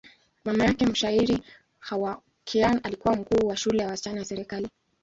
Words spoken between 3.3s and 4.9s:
wa shule ya wasichana ya serikali.